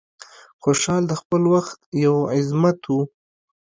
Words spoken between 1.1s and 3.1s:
خپل وخت یو عظمت و.